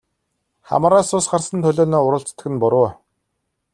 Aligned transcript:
Хамраас 0.69 1.11
цус 1.11 1.27
гарсан 1.33 1.65
төлөөнөө 1.65 2.01
уралцдаг 2.07 2.59
буруу. 2.65 2.87